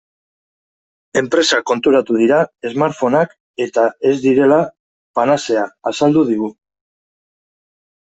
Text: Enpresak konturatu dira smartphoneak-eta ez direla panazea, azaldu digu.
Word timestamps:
Enpresak 1.21 1.67
konturatu 1.73 2.17
dira 2.23 2.41
smartphoneak-eta 2.71 3.87
ez 4.15 4.17
direla 4.27 4.61
panazea, 5.23 5.71
azaldu 5.95 6.29
digu. 6.37 6.55